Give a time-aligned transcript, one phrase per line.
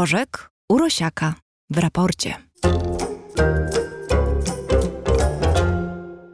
[0.00, 1.34] Rożek Urosiaka
[1.70, 2.34] w raporcie.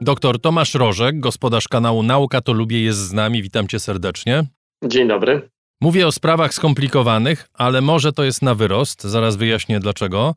[0.00, 3.42] Doktor Tomasz Rożek, gospodarz kanału Nauka to Lubię jest z nami.
[3.42, 4.44] Witam cię serdecznie.
[4.84, 5.50] Dzień dobry.
[5.80, 10.34] Mówię o sprawach skomplikowanych, ale może to jest na wyrost, zaraz wyjaśnię dlaczego.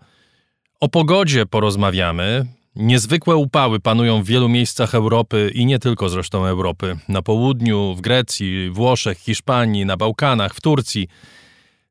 [0.79, 2.45] O pogodzie porozmawiamy.
[2.75, 6.97] Niezwykłe upały panują w wielu miejscach Europy i nie tylko zresztą Europy.
[7.09, 11.07] Na południu, w Grecji, Włoszech, Hiszpanii, na Bałkanach, w Turcji.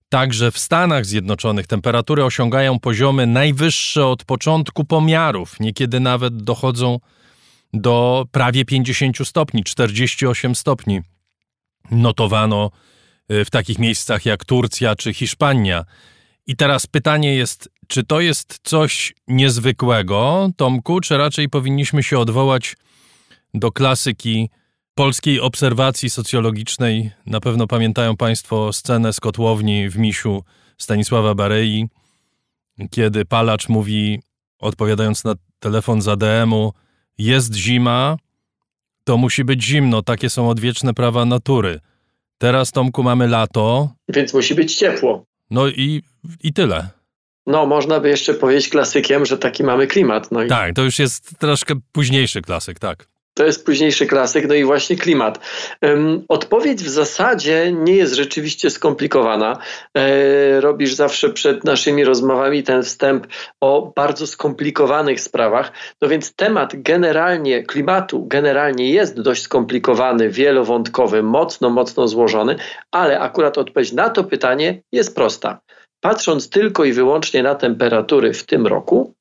[0.09, 7.01] Także w Stanach Zjednoczonych temperatury osiągają poziomy najwyższe od początku pomiarów, niekiedy nawet dochodzą
[7.73, 11.01] do prawie 50 stopni, 48 stopni.
[11.91, 12.71] Notowano
[13.33, 15.85] y, w takich miejscach jak Turcja czy Hiszpania.
[16.47, 22.77] I teraz pytanie jest, czy to jest coś niezwykłego, Tomku, czy raczej powinniśmy się odwołać
[23.55, 24.51] do klasyki
[24.99, 27.11] polskiej obserwacji socjologicznej?
[27.27, 30.45] Na pewno pamiętają Państwo scenę z kotłowni w Misiu
[30.79, 31.87] Stanisława Barei,
[32.91, 34.23] kiedy palacz mówi,
[34.59, 36.73] odpowiadając na telefon z ADM-u,
[37.19, 38.17] jest zima,
[39.05, 41.81] to musi być zimno, takie są odwieczne prawa natury.
[42.39, 43.91] Teraz, Tomku, mamy lato.
[44.09, 45.25] Więc musi być ciepło.
[45.51, 46.03] No i,
[46.43, 46.89] i tyle.
[47.47, 50.33] No, można by jeszcze powiedzieć klasykiem, że taki mamy klimat.
[50.33, 50.49] No i...
[50.49, 53.09] Tak, to już jest troszkę późniejszy klasyk, tak.
[53.39, 55.39] To jest późniejszy klasyk, no i właśnie klimat.
[56.29, 59.59] Odpowiedź w zasadzie nie jest rzeczywiście skomplikowana.
[59.95, 63.27] E, robisz zawsze przed naszymi rozmowami ten wstęp
[63.61, 65.73] o bardzo skomplikowanych sprawach.
[66.03, 72.57] No więc temat generalnie klimatu generalnie jest dość skomplikowany, wielowątkowy, mocno, mocno złożony,
[72.91, 75.61] ale akurat odpowiedź na to pytanie jest prosta.
[76.01, 79.15] Patrząc tylko i wyłącznie na temperatury w tym roku,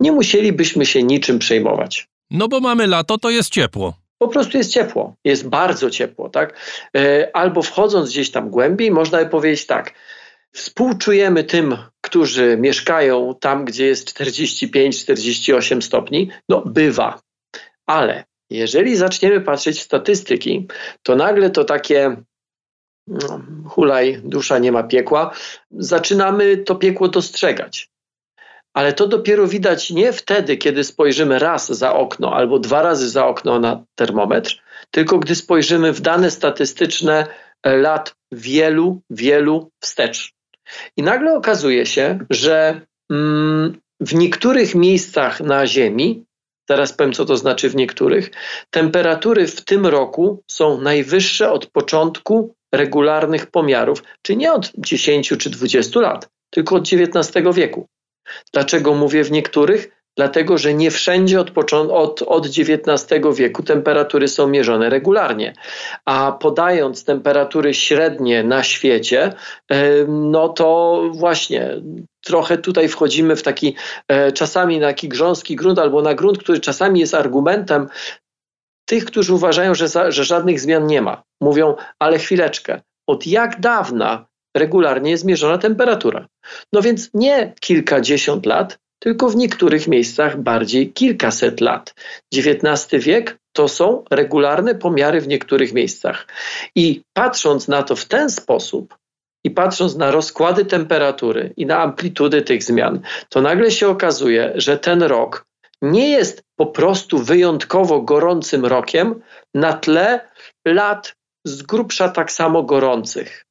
[0.00, 2.09] nie musielibyśmy się niczym przejmować.
[2.30, 3.94] No bo mamy lato, to jest ciepło.
[4.18, 6.56] Po prostu jest ciepło, jest bardzo ciepło, tak?
[6.96, 9.94] E, albo wchodząc gdzieś tam głębiej, można by powiedzieć tak.
[10.52, 16.30] Współczujemy tym, którzy mieszkają tam, gdzie jest 45-48 stopni.
[16.48, 17.20] No, bywa.
[17.86, 20.66] Ale jeżeli zaczniemy patrzeć w statystyki,
[21.02, 22.16] to nagle to takie
[23.06, 25.34] no, hulaj, dusza nie ma piekła,
[25.70, 27.90] zaczynamy to piekło dostrzegać.
[28.74, 33.26] Ale to dopiero widać nie wtedy, kiedy spojrzymy raz za okno albo dwa razy za
[33.26, 37.26] okno na termometr, tylko gdy spojrzymy w dane statystyczne
[37.64, 40.32] lat wielu, wielu wstecz.
[40.96, 42.80] I nagle okazuje się, że
[43.10, 46.24] mm, w niektórych miejscach na Ziemi,
[46.68, 48.30] zaraz powiem co to znaczy w niektórych,
[48.70, 55.50] temperatury w tym roku są najwyższe od początku regularnych pomiarów, czy nie od 10 czy
[55.50, 57.88] 20 lat, tylko od XIX wieku.
[58.52, 60.00] Dlaczego mówię w niektórych?
[60.16, 65.54] Dlatego, że nie wszędzie od, od, od XIX wieku temperatury są mierzone regularnie.
[66.04, 69.32] A podając temperatury średnie na świecie,
[70.08, 71.82] no to właśnie
[72.20, 73.76] trochę tutaj wchodzimy w taki
[74.08, 77.88] e, czasami na taki grząski grunt albo na grunt, który czasami jest argumentem
[78.84, 81.22] tych, którzy uważają, że, za, że żadnych zmian nie ma.
[81.40, 86.26] Mówią, ale chwileczkę, od jak dawna regularnie jest mierzona temperatura.
[86.72, 91.94] No więc nie kilkadziesiąt lat, tylko w niektórych miejscach bardziej kilkaset lat.
[92.34, 96.26] XIX wiek to są regularne pomiary w niektórych miejscach.
[96.74, 98.94] I patrząc na to w ten sposób,
[99.44, 104.78] i patrząc na rozkłady temperatury i na amplitudy tych zmian, to nagle się okazuje, że
[104.78, 105.46] ten rok
[105.82, 109.22] nie jest po prostu wyjątkowo gorącym rokiem
[109.54, 110.20] na tle
[110.64, 113.46] lat z grubsza tak samo gorących.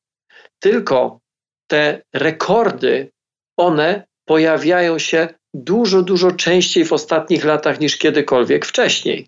[0.59, 1.20] Tylko
[1.68, 3.12] te rekordy,
[3.58, 9.28] one pojawiają się dużo, dużo częściej w ostatnich latach niż kiedykolwiek wcześniej.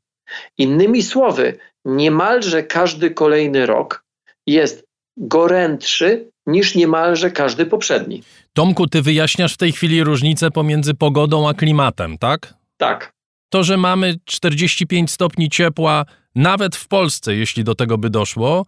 [0.57, 4.03] Innymi słowy, niemalże każdy kolejny rok
[4.47, 4.83] jest
[5.17, 8.23] gorętszy niż niemalże każdy poprzedni.
[8.53, 12.53] Tomku, ty wyjaśniasz w tej chwili różnicę pomiędzy pogodą a klimatem, tak?
[12.77, 13.11] Tak.
[13.49, 16.05] To, że mamy 45 stopni ciepła,
[16.35, 18.65] nawet w Polsce, jeśli do tego by doszło,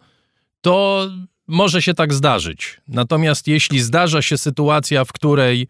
[0.60, 1.06] to
[1.48, 2.80] może się tak zdarzyć.
[2.88, 5.68] Natomiast jeśli zdarza się sytuacja, w której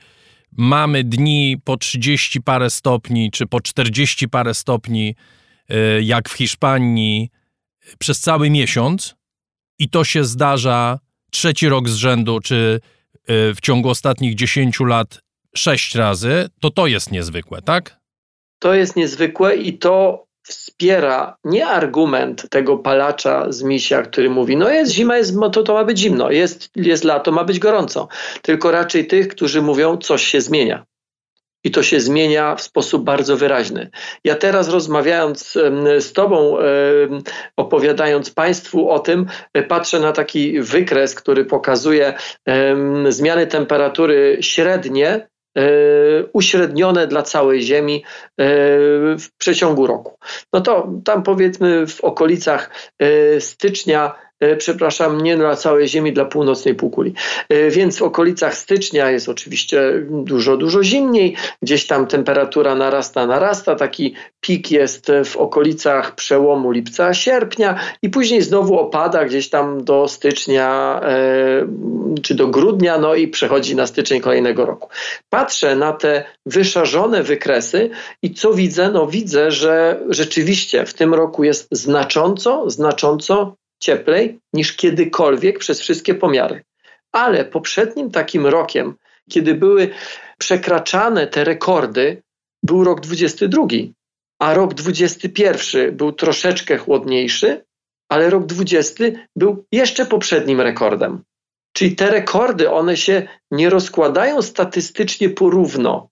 [0.53, 5.15] mamy dni po 30 parę stopni, czy po 40 parę stopni,
[5.69, 7.31] e, jak w Hiszpanii,
[7.99, 9.15] przez cały miesiąc,
[9.79, 10.99] i to się zdarza
[11.31, 12.81] trzeci rok z rzędu, czy
[13.26, 15.21] e, w ciągu ostatnich 10 lat
[15.56, 18.00] sześć razy, to to jest niezwykłe, tak?
[18.59, 24.70] To jest niezwykłe i to wspiera nie argument tego palacza z misia, który mówi, no
[24.70, 28.08] jest zima, jest, to, to ma być zimno, jest, jest lato, ma być gorąco,
[28.43, 30.85] tylko raczej tych, którzy mówią, coś się zmienia.
[31.67, 33.91] I to się zmienia w sposób bardzo wyraźny.
[34.25, 35.52] Ja teraz rozmawiając
[35.99, 36.56] z Tobą,
[37.56, 42.14] opowiadając Państwu o tym, e, patrzę na taki wykres, który pokazuje
[43.08, 45.29] zmiany temperatury średnie,
[46.32, 48.44] uśrednione dla całej Ziemi e,
[49.18, 50.18] w przeciągu roku.
[50.52, 52.70] No to tam powiedzmy w okolicach
[53.38, 54.24] stycznia E,
[54.58, 57.14] przepraszam, nie dla całej Ziemi, dla północnej półkuli.
[57.48, 63.75] E, więc w okolicach stycznia jest oczywiście dużo, dużo zimniej, gdzieś tam temperatura narasta, narasta,
[63.75, 70.08] taki pik jest w okolicach przełomu lipca, sierpnia i później znowu opada gdzieś tam do
[70.08, 71.66] stycznia e,
[72.22, 74.88] czy do grudnia, no i przechodzi na styczeń kolejnego roku.
[75.30, 77.90] Patrzę na te wyszarzone wykresy
[78.22, 78.90] i co widzę?
[78.90, 86.15] No widzę, że rzeczywiście w tym roku jest znacząco, znacząco cieplej niż kiedykolwiek przez wszystkie
[86.15, 86.65] pomiary.
[87.12, 88.94] Ale poprzednim takim rokiem,
[89.31, 89.91] kiedy były
[90.38, 92.23] przekraczane te rekordy,
[92.62, 93.67] był rok 22,
[94.38, 97.65] a rok 21 był troszeczkę chłodniejszy,
[98.09, 99.05] ale rok 20
[99.37, 101.23] był jeszcze poprzednim rekordem.
[101.73, 106.09] Czyli te rekordy, one się nie rozkładają statystycznie porówno.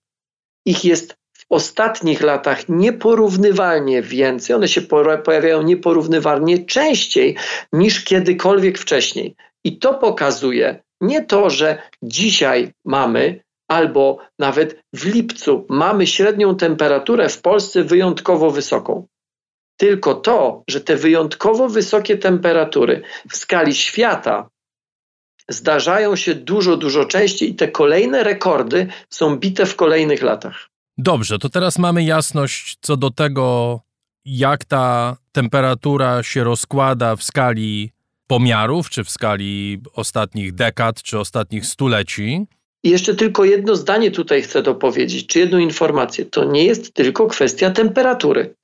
[0.65, 1.15] Ich jest
[1.53, 4.81] ostatnich latach nieporównywalnie więcej, one się
[5.23, 7.35] pojawiają nieporównywalnie częściej
[7.73, 9.35] niż kiedykolwiek wcześniej.
[9.63, 17.29] I to pokazuje nie to, że dzisiaj mamy albo nawet w lipcu mamy średnią temperaturę
[17.29, 19.07] w Polsce wyjątkowo wysoką.
[19.77, 24.49] Tylko to, że te wyjątkowo wysokie temperatury w skali świata
[25.49, 30.72] zdarzają się dużo, dużo częściej i te kolejne rekordy są bite w kolejnych latach.
[30.97, 33.79] Dobrze, to teraz mamy jasność co do tego,
[34.25, 37.91] jak ta temperatura się rozkłada w skali
[38.27, 42.47] pomiarów, czy w skali ostatnich dekad, czy ostatnich stuleci.
[42.83, 46.25] I jeszcze tylko jedno zdanie tutaj chcę dopowiedzieć, czy jedną informację.
[46.25, 48.55] To nie jest tylko kwestia temperatury,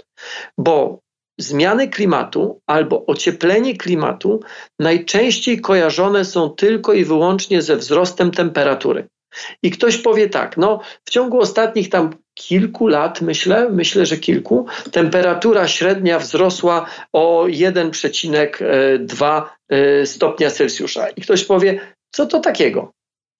[0.57, 0.99] bo
[1.37, 4.39] zmiany klimatu albo ocieplenie klimatu
[4.79, 9.07] najczęściej kojarzone są tylko i wyłącznie ze wzrostem temperatury.
[9.63, 14.65] I ktoś powie tak, no w ciągu ostatnich tam kilku lat, myślę, myślę, że kilku,
[14.91, 21.09] temperatura średnia wzrosła o 1,2 e, stopnia Celsjusza.
[21.09, 21.79] I ktoś powie,
[22.11, 22.91] co to takiego?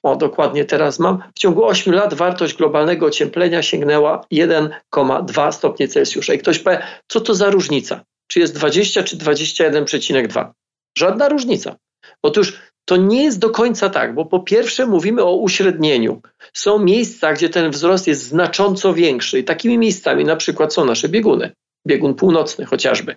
[0.04, 1.24] O, dokładnie teraz mam.
[1.36, 6.34] W ciągu 8 lat wartość globalnego ocieplenia sięgnęła 1,2 stopnie Celsjusza.
[6.34, 8.02] I ktoś powie, co to za różnica?
[8.28, 10.52] Czy jest 20 czy 21,2?
[10.98, 11.76] Żadna różnica.
[12.24, 12.54] Otóż
[12.86, 16.22] to nie jest do końca tak, bo po pierwsze mówimy o uśrednieniu.
[16.54, 21.10] Są miejsca, gdzie ten wzrost jest znacząco większy i takimi miejscami na przykład są nasze
[21.10, 21.52] bieguny.
[21.88, 23.16] Biegun północny chociażby.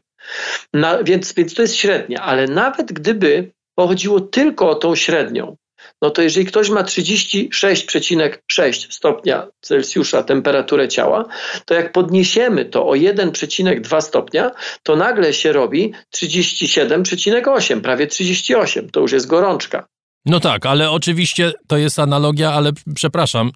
[0.73, 5.57] Na, więc, więc to jest średnia, ale nawet gdyby pochodziło tylko o tą średnią,
[6.03, 11.25] no to jeżeli ktoś ma 36,6 stopnia Celsjusza temperaturę ciała,
[11.65, 14.51] to jak podniesiemy to o 1,2 stopnia,
[14.83, 18.91] to nagle się robi 37,8, prawie 38.
[18.91, 19.87] To już jest gorączka.
[20.27, 23.51] No tak, ale oczywiście to jest analogia, ale przepraszam,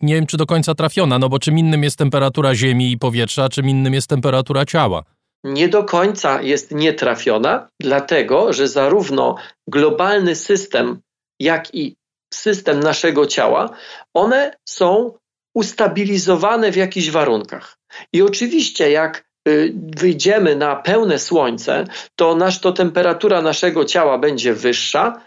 [0.00, 3.48] nie wiem czy do końca trafiona, no bo czym innym jest temperatura ziemi i powietrza,
[3.48, 5.02] czym innym jest temperatura ciała
[5.44, 9.36] nie do końca jest nietrafiona, dlatego że zarówno
[9.68, 11.00] globalny system
[11.40, 11.96] jak i
[12.34, 13.70] system naszego ciała,
[14.14, 15.12] one są
[15.54, 17.78] ustabilizowane w jakichś warunkach.
[18.12, 21.84] I oczywiście, jak y, wyjdziemy na pełne słońce,
[22.16, 25.20] to, nasz, to temperatura naszego ciała będzie wyższa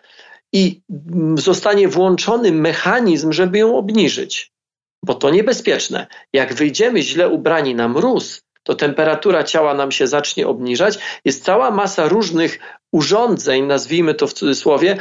[0.53, 4.51] i mm, zostanie włączony mechanizm, żeby ją obniżyć.
[5.05, 6.07] Bo to niebezpieczne.
[6.33, 10.99] Jak wyjdziemy źle ubrani na mróz, to temperatura ciała nam się zacznie obniżać.
[11.25, 12.59] Jest cała masa różnych
[12.91, 14.97] urządzeń, nazwijmy to w cudzysłowie,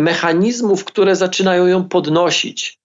[0.00, 2.78] mechanizmów, które zaczynają ją podnosić.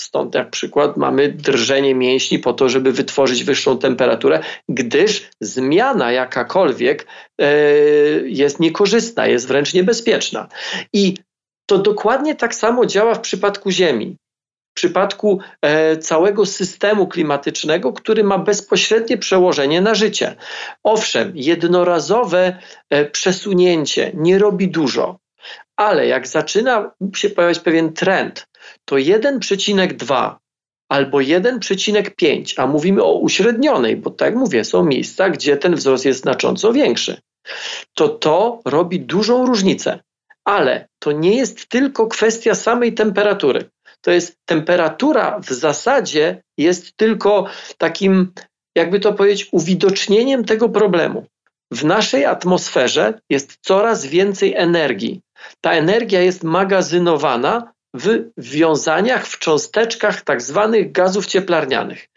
[0.00, 7.06] Stąd jak przykład mamy drżenie mięśni po to, żeby wytworzyć wyższą temperaturę, gdyż zmiana jakakolwiek
[7.38, 7.54] e,
[8.24, 10.48] jest niekorzystna, jest wręcz niebezpieczna.
[10.92, 11.14] I
[11.66, 14.16] to dokładnie tak samo działa w przypadku Ziemi
[14.72, 20.36] w przypadku e, całego systemu klimatycznego, który ma bezpośrednie przełożenie na życie.
[20.82, 22.58] Owszem, jednorazowe
[22.90, 25.18] e, przesunięcie nie robi dużo,
[25.76, 28.46] ale jak zaczyna się pojawiać pewien trend,
[28.84, 30.34] to 1,2
[30.88, 36.20] albo 1,5, a mówimy o uśrednionej, bo tak mówię, są miejsca, gdzie ten wzrost jest
[36.20, 37.20] znacząco większy,
[37.94, 40.00] to to robi dużą różnicę.
[40.44, 43.70] Ale to nie jest tylko kwestia samej temperatury
[44.04, 47.46] to jest temperatura w zasadzie jest tylko
[47.78, 48.32] takim,
[48.76, 51.26] jakby to powiedzieć, uwidocznieniem tego problemu.
[51.72, 55.20] W naszej atmosferze jest coraz więcej energii.
[55.60, 62.08] Ta energia jest magazynowana w wiązaniach, w cząsteczkach tak zwanych gazów cieplarnianych.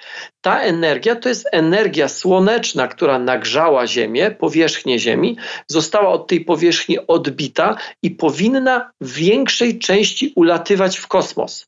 [0.41, 5.37] Ta energia to jest energia słoneczna, która nagrzała Ziemię, powierzchnię Ziemi,
[5.67, 11.65] została od tej powierzchni odbita i powinna w większej części ulatywać w kosmos.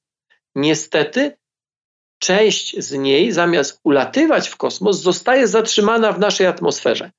[0.58, 1.38] Niestety,
[2.20, 7.12] część z niej, zamiast ulatywać w kosmos, zostaje zatrzymana w naszej atmosferze.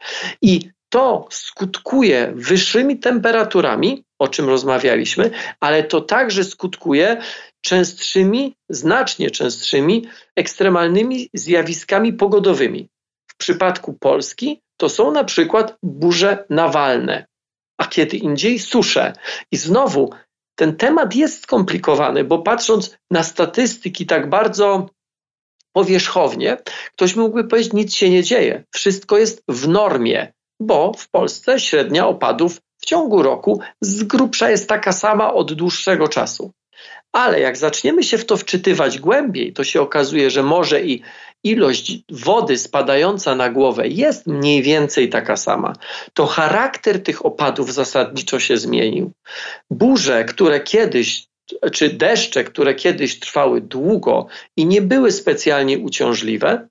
[0.43, 5.31] I to skutkuje wyższymi temperaturami, o czym rozmawialiśmy,
[5.61, 7.23] ale to także skutkuje
[7.61, 12.89] częstszymi, znacznie częstszymi ekstremalnymi zjawiskami pogodowymi.
[13.27, 17.27] W przypadku Polski to są na przykład burze nawalne,
[17.79, 19.13] a kiedy indziej susze.
[19.53, 20.11] I znowu
[20.59, 24.91] ten temat jest skomplikowany, bo patrząc na statystyki tak bardzo
[25.73, 26.57] powierzchownie,
[26.93, 32.07] ktoś mógłby powiedzieć, nic się nie dzieje, wszystko jest w normie bo w Polsce średnia
[32.07, 36.53] opadów w ciągu roku z grubsza jest taka sama od dłuższego czasu.
[37.13, 41.03] Ale jak zaczniemy się w to wczytywać głębiej, to się okazuje, że może i
[41.45, 45.73] ilość wody spadająca na głowę jest mniej więcej taka sama.
[46.15, 49.13] To charakter tych opadów zasadniczo się zmienił.
[49.71, 51.27] Burze, które kiedyś,
[51.73, 56.69] czy deszcze, które kiedyś trwały długo i nie były specjalnie uciążliwe,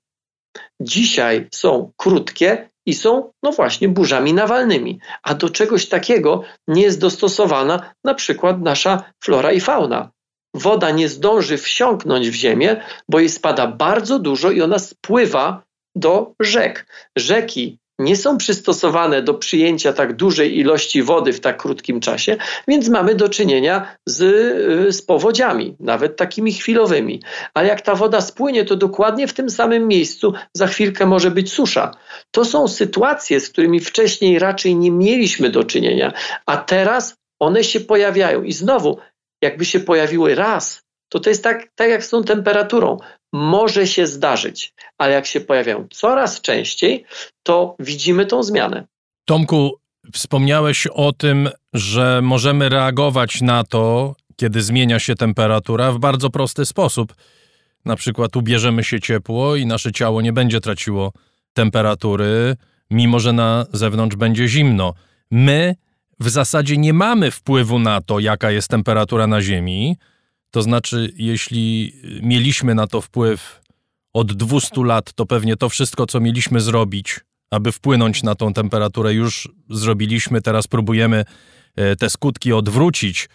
[0.80, 4.98] dzisiaj są krótkie i są, no właśnie, burzami nawalnymi.
[5.22, 10.10] A do czegoś takiego nie jest dostosowana na przykład nasza flora i fauna.
[10.54, 15.62] Woda nie zdąży wsiąknąć w ziemię, bo jej spada bardzo dużo i ona spływa
[15.96, 16.86] do rzek.
[17.16, 22.36] Rzeki nie są przystosowane do przyjęcia tak dużej ilości wody w tak krótkim czasie,
[22.68, 24.20] więc mamy do czynienia z,
[24.88, 27.22] y, z powodziami, nawet takimi chwilowymi.
[27.54, 31.52] Ale jak ta woda spłynie, to dokładnie w tym samym miejscu za chwilkę może być
[31.52, 31.90] susza.
[32.30, 36.12] To są sytuacje, z którymi wcześniej raczej nie mieliśmy do czynienia,
[36.46, 38.42] a teraz one się pojawiają.
[38.42, 38.98] I znowu,
[39.42, 42.98] jakby się pojawiły raz, to to jest tak, tak jak z tą temperaturą
[43.32, 47.04] może się zdarzyć, ale jak się pojawiają coraz częściej,
[47.42, 48.86] to widzimy tą zmianę.
[49.24, 49.74] Tomku,
[50.12, 56.66] wspomniałeś o tym, że możemy reagować na to, kiedy zmienia się temperatura w bardzo prosty
[56.66, 57.14] sposób.
[57.84, 61.12] Na przykład ubierzemy się ciepło i nasze ciało nie będzie traciło
[61.52, 62.56] temperatury,
[62.90, 64.94] mimo że na zewnątrz będzie zimno.
[65.30, 65.74] My
[66.20, 69.96] w zasadzie nie mamy wpływu na to, jaka jest temperatura na Ziemi,
[70.50, 73.60] to znaczy, jeśli mieliśmy na to wpływ
[74.12, 77.20] od 200 lat, to pewnie to wszystko, co mieliśmy zrobić,
[77.50, 80.42] aby wpłynąć na tą temperaturę, już zrobiliśmy.
[80.42, 81.24] Teraz próbujemy
[81.76, 83.28] e, te skutki odwrócić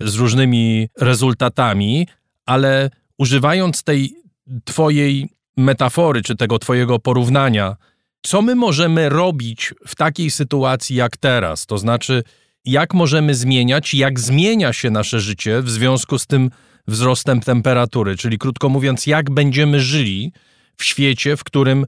[0.00, 2.08] z różnymi rezultatami,
[2.46, 4.16] ale używając tej
[4.64, 7.76] Twojej metafory, czy tego Twojego porównania,
[8.24, 11.66] co my możemy robić w takiej sytuacji jak teraz?
[11.66, 12.22] To znaczy,
[12.64, 16.50] jak możemy zmieniać, jak zmienia się nasze życie w związku z tym
[16.88, 20.32] wzrostem temperatury, czyli krótko mówiąc, jak będziemy żyli
[20.76, 21.86] w świecie, w którym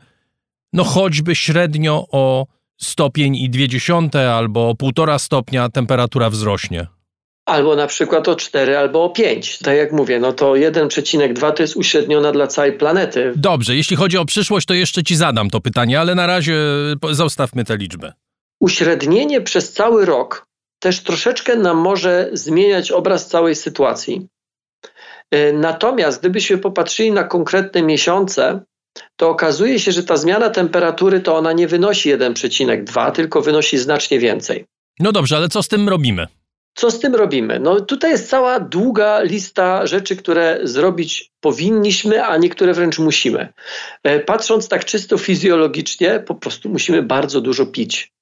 [0.72, 2.46] no choćby średnio o
[2.80, 6.86] stopień i dwie dziesiąte albo o półtora stopnia temperatura wzrośnie.
[7.46, 9.58] Albo na przykład o 4 albo o 5.
[9.58, 13.32] Tak jak mówię, no to 1,2 to jest uśredniona dla całej planety.
[13.36, 16.56] Dobrze, jeśli chodzi o przyszłość, to jeszcze ci zadam to pytanie, ale na razie
[17.10, 18.12] zostawmy tę liczbę.
[18.60, 20.46] Uśrednienie przez cały rok
[20.78, 24.26] też troszeczkę nam może zmieniać obraz całej sytuacji.
[25.30, 28.60] E, natomiast gdybyśmy popatrzyli na konkretne miesiące,
[29.16, 34.18] to okazuje się, że ta zmiana temperatury to ona nie wynosi 1,2, tylko wynosi znacznie
[34.18, 34.64] więcej.
[35.00, 36.26] No dobrze, ale co z tym robimy?
[36.76, 37.60] Co z tym robimy?
[37.60, 43.52] No tutaj jest cała długa lista rzeczy, które zrobić powinniśmy, a niektóre wręcz musimy.
[44.02, 48.16] E, patrząc tak czysto fizjologicznie, po prostu musimy bardzo dużo pić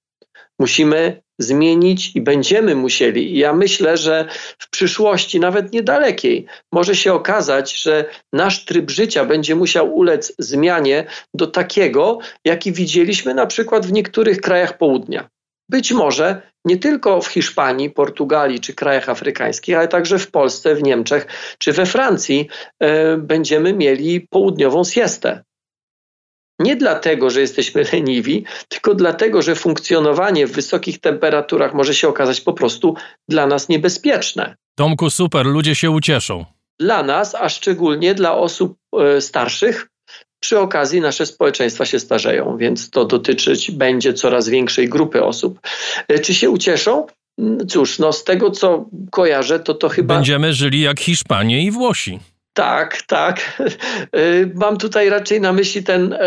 [0.58, 3.38] musimy zmienić i będziemy musieli.
[3.38, 9.54] Ja myślę, że w przyszłości, nawet niedalekiej, może się okazać, że nasz tryb życia będzie
[9.54, 15.28] musiał ulec zmianie do takiego, jaki widzieliśmy na przykład w niektórych krajach południa.
[15.68, 20.82] Być może nie tylko w Hiszpanii, Portugalii czy krajach afrykańskich, ale także w Polsce, w
[20.82, 21.26] Niemczech
[21.58, 22.48] czy we Francji
[22.80, 25.44] e, będziemy mieli południową siestę.
[26.58, 32.40] Nie dlatego, że jesteśmy leniwi, tylko dlatego, że funkcjonowanie w wysokich temperaturach może się okazać
[32.40, 32.94] po prostu
[33.28, 34.56] dla nas niebezpieczne.
[34.78, 36.44] Tomku, super, ludzie się ucieszą.
[36.80, 39.88] Dla nas, a szczególnie dla osób e, starszych,
[40.44, 45.60] przy okazji nasze społeczeństwa się starzeją, więc to dotyczyć będzie coraz większej grupy osób.
[46.08, 47.06] E, czy się ucieszą?
[47.38, 50.14] Mm, cóż, no z tego co kojarzę, to to chyba.
[50.14, 52.20] Będziemy żyli jak Hiszpanie i Włosi.
[52.52, 53.62] Tak, tak.
[54.16, 56.18] Y, mam tutaj raczej na myśli ten y,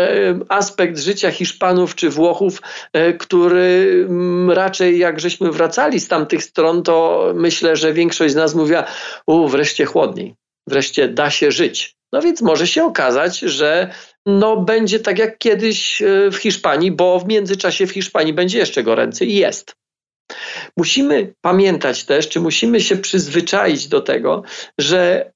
[0.48, 2.62] aspekt życia Hiszpanów czy Włochów,
[3.18, 8.54] który mm, raczej jak żeśmy wracali z tamtych stron, to myślę, że większość z nas
[8.54, 8.84] mówiła,
[9.26, 10.34] u wreszcie chłodniej,
[10.66, 11.97] wreszcie da się żyć.
[12.12, 13.90] No więc może się okazać, że
[14.26, 19.30] no będzie tak jak kiedyś w Hiszpanii, bo w międzyczasie w Hiszpanii będzie jeszcze goręcej
[19.30, 19.76] i jest.
[20.76, 24.42] Musimy pamiętać też, czy musimy się przyzwyczaić do tego,
[24.78, 25.32] że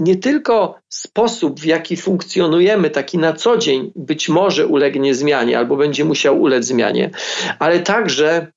[0.00, 5.76] nie tylko sposób, w jaki funkcjonujemy, taki na co dzień, być może ulegnie zmianie albo
[5.76, 7.10] będzie musiał ulec zmianie,
[7.58, 8.52] ale także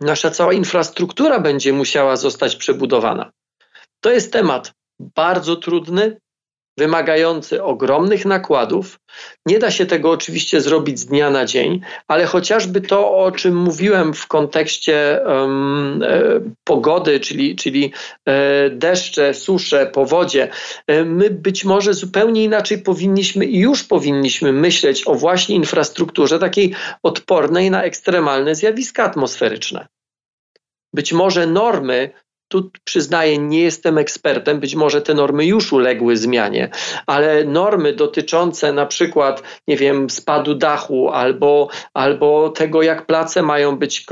[0.00, 3.32] nasza cała infrastruktura będzie musiała zostać przebudowana.
[4.00, 6.20] To jest temat bardzo trudny,
[6.78, 9.00] wymagający ogromnych nakładów.
[9.46, 13.56] Nie da się tego oczywiście zrobić z dnia na dzień, ale chociażby to, o czym
[13.56, 16.22] mówiłem w kontekście um, e,
[16.64, 17.92] pogody, czyli, czyli
[18.26, 20.48] e, deszcze, susze, powodzie,
[20.86, 26.74] e, my być może zupełnie inaczej powinniśmy i już powinniśmy myśleć o właśnie infrastrukturze takiej
[27.02, 29.86] odpornej na ekstremalne zjawiska atmosferyczne.
[30.94, 32.10] Być może normy
[32.52, 36.70] tu przyznaję, nie jestem ekspertem, być może te normy już uległy zmianie,
[37.06, 43.76] ale normy dotyczące na przykład, nie wiem, spadu dachu albo, albo tego, jak place mają
[43.76, 44.06] być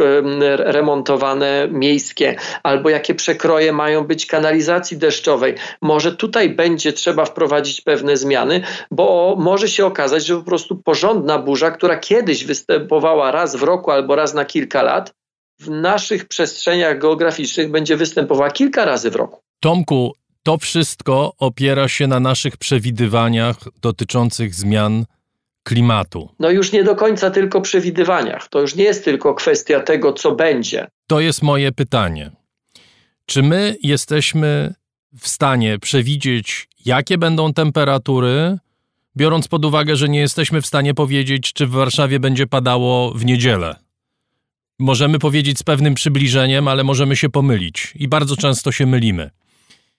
[0.56, 8.16] remontowane miejskie, albo jakie przekroje mają być kanalizacji deszczowej, może tutaj będzie trzeba wprowadzić pewne
[8.16, 13.62] zmiany, bo może się okazać, że po prostu porządna burza, która kiedyś występowała raz w
[13.62, 15.19] roku albo raz na kilka lat,
[15.60, 19.40] w naszych przestrzeniach geograficznych będzie występowała kilka razy w roku.
[19.60, 20.12] Tomku,
[20.42, 25.04] to wszystko opiera się na naszych przewidywaniach dotyczących zmian
[25.62, 26.28] klimatu.
[26.38, 28.48] No już nie do końca tylko przewidywaniach.
[28.48, 30.86] To już nie jest tylko kwestia tego, co będzie.
[31.06, 32.30] To jest moje pytanie.
[33.26, 34.74] Czy my jesteśmy
[35.18, 38.58] w stanie przewidzieć, jakie będą temperatury,
[39.16, 43.24] biorąc pod uwagę, że nie jesteśmy w stanie powiedzieć, czy w Warszawie będzie padało w
[43.24, 43.76] niedzielę?
[44.80, 49.30] Możemy powiedzieć z pewnym przybliżeniem, ale możemy się pomylić i bardzo często się mylimy.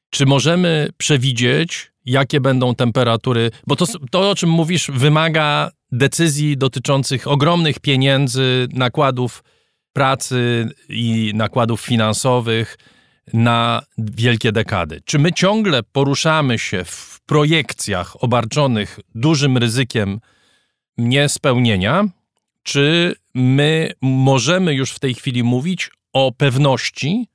[0.10, 3.52] Czy możemy przewidzieć, jakie będą temperatury?
[3.68, 9.44] Bo to, to o czym mówisz, wymaga decyzji dotyczących ogromnych pieniędzy, nakładów
[9.94, 12.78] pracy i nakładów finansowych
[13.34, 15.02] na wielkie dekady.
[15.06, 20.20] Czy my ciągle poruszamy się w projekcjach obarczonych dużym ryzykiem
[20.98, 22.04] niespełnienia,
[22.64, 27.28] czy my możemy już w tej chwili mówić o pewności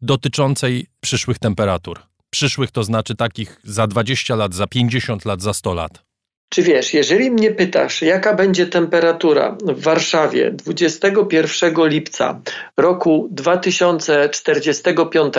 [0.00, 2.00] dotyczącej przyszłych temperatur?
[2.30, 6.04] Przyszłych to znaczy takich za 20 lat, za 50 lat, za 100 lat.
[6.48, 12.40] Czy wiesz, jeżeli mnie pytasz, jaka będzie temperatura w Warszawie 21 lipca
[12.76, 15.34] roku 2045,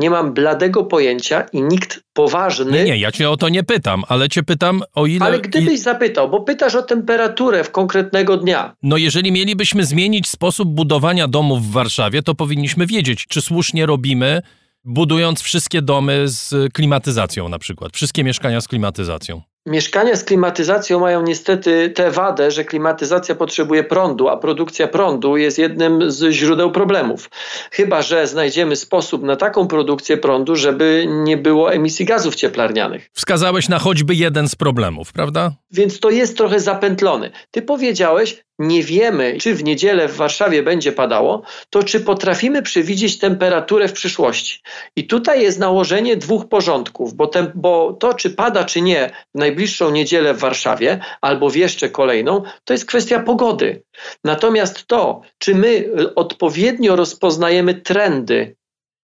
[0.00, 2.72] nie mam bladego pojęcia i nikt poważny.
[2.72, 5.26] Nie, nie, ja cię o to nie pytam, ale cię pytam o ile.
[5.26, 8.76] Ale gdybyś zapytał, bo pytasz o temperaturę w konkretnego dnia.
[8.82, 14.42] No, jeżeli mielibyśmy zmienić sposób budowania domów w Warszawie, to powinniśmy wiedzieć, czy słusznie robimy,
[14.84, 19.42] budując wszystkie domy z klimatyzacją na przykład, wszystkie mieszkania z klimatyzacją.
[19.66, 25.58] Mieszkania z klimatyzacją mają niestety tę wadę, że klimatyzacja potrzebuje prądu, a produkcja prądu jest
[25.58, 27.30] jednym z źródeł problemów.
[27.70, 33.10] Chyba, że znajdziemy sposób na taką produkcję prądu, żeby nie było emisji gazów cieplarnianych.
[33.12, 35.52] Wskazałeś na choćby jeden z problemów, prawda?
[35.70, 37.30] Więc to jest trochę zapętlony.
[37.50, 43.18] Ty powiedziałeś, nie wiemy, czy w niedzielę w Warszawie będzie padało, to czy potrafimy przewidzieć
[43.18, 44.60] temperaturę w przyszłości.
[44.96, 49.90] I tutaj jest nałożenie dwóch porządków, bo, bo to, czy pada, czy nie w najbliższą
[49.90, 53.82] niedzielę w Warszawie, albo w jeszcze kolejną, to jest kwestia pogody.
[54.24, 58.56] Natomiast to, czy my odpowiednio rozpoznajemy trendy,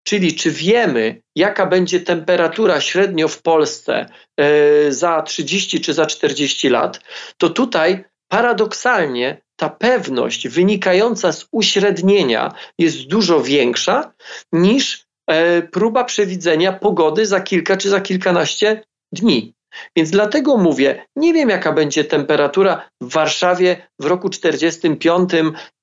[0.09, 4.06] Czyli czy wiemy, jaka będzie temperatura średnio w Polsce
[4.38, 7.00] yy, za 30 czy za 40 lat,
[7.37, 14.12] to tutaj paradoksalnie ta pewność wynikająca z uśrednienia jest dużo większa
[14.52, 19.56] niż e, próba przewidzenia pogody za kilka czy za kilkanaście dni.
[19.96, 25.30] Więc dlatego mówię, nie wiem jaka będzie temperatura w Warszawie w roku 45,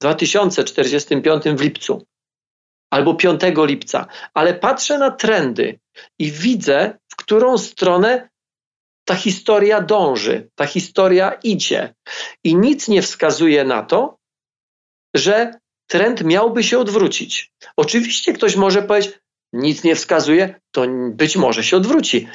[0.02, 2.06] 2045 w lipcu
[2.94, 5.80] albo 5 lipca, ale patrzę na trendy
[6.20, 8.30] i widzę, w którą stronę
[9.06, 11.94] ta historia dąży, ta historia idzie.
[12.44, 14.18] I nic nie wskazuje na to,
[15.16, 17.52] że trend miałby się odwrócić.
[17.78, 19.20] Oczywiście ktoś może powiedzieć,
[19.54, 22.28] nic nie wskazuje, to być może się odwróci.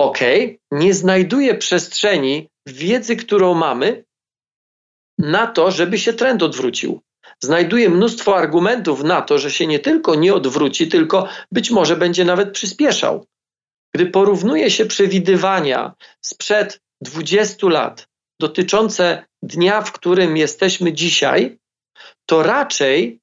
[0.00, 0.18] Ok,
[0.70, 4.04] nie znajduje przestrzeni wiedzy, którą mamy,
[5.18, 7.00] na to, żeby się trend odwrócił.
[7.40, 12.24] Znajduje mnóstwo argumentów na to, że się nie tylko nie odwróci, tylko być może będzie
[12.24, 13.26] nawet przyspieszał.
[13.94, 18.08] Gdy porównuje się przewidywania sprzed 20 lat
[18.40, 21.58] dotyczące dnia, w którym jesteśmy dzisiaj,
[22.26, 23.20] to raczej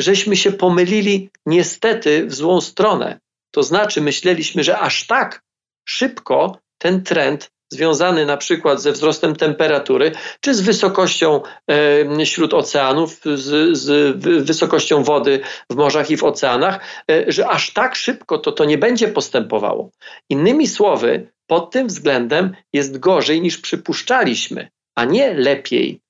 [0.00, 3.20] żeśmy się pomylili niestety w złą stronę.
[3.50, 5.43] To znaczy, myśleliśmy, że aż tak
[5.84, 11.40] szybko ten trend związany na przykład ze wzrostem temperatury, czy z wysokością
[12.20, 17.72] e, śród oceanów, z, z, wysokością wody w morzach i w oceanach, e, że aż
[17.72, 19.90] tak szybko to, to nie będzie postępowało.
[20.30, 26.00] Innymi słowy, pod tym względem jest gorzej niż przypuszczaliśmy, a nie lepiej.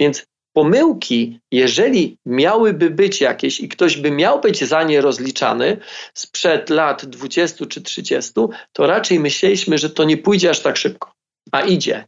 [0.00, 5.76] Więc pomyłki, jeżeli miałyby być jakieś i ktoś by miał być za nie rozliczany
[6.14, 8.32] sprzed lat 20 czy 30,
[8.72, 11.12] to raczej myśleliśmy, że to nie pójdzie aż tak szybko.
[11.52, 12.04] A idzie,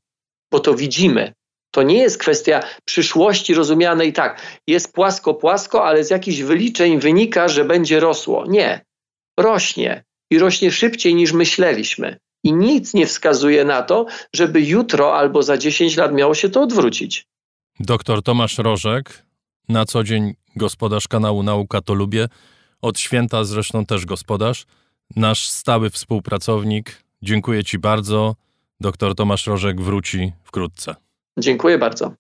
[0.53, 1.33] bo to widzimy.
[1.75, 7.49] To nie jest kwestia przyszłości rozumianej tak, jest płasko, płasko, ale z jakichś wyliczeń wynika,
[7.49, 8.45] że będzie rosło.
[8.49, 8.85] Nie.
[9.41, 12.19] Rośnie i rośnie szybciej niż myśleliśmy.
[12.45, 16.63] I nic nie wskazuje na to, żeby jutro albo za 10 lat miało się to
[16.63, 17.27] odwrócić.
[17.81, 19.23] Doktor Tomasz Rożek,
[19.69, 22.29] na co dzień gospodarz kanału Nauka to Lubię,
[22.83, 24.67] od święta zresztą też gospodarz,
[25.17, 27.03] nasz stały współpracownik.
[27.23, 28.35] Dziękuję Ci bardzo.
[28.81, 30.95] Doktor Tomasz Rożek wróci wkrótce.
[31.39, 32.13] Dziękuję bardzo.